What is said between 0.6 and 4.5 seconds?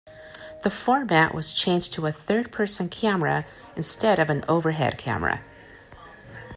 The format was changed to a third-person camera instead of an